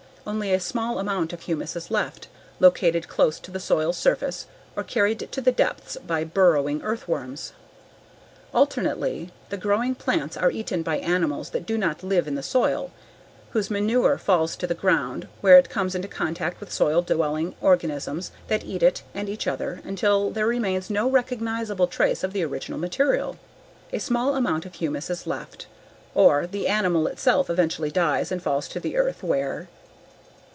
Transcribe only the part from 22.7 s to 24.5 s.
material. A small